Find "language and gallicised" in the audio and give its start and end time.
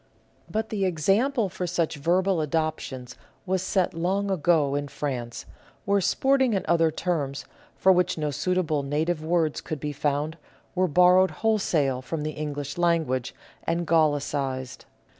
12.79-14.85